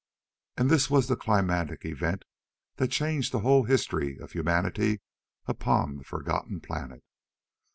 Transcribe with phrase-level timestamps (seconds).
[0.57, 2.23] And this was the climactic event
[2.77, 4.99] that changed the whole history of humanity
[5.45, 7.03] upon the forgotten planet.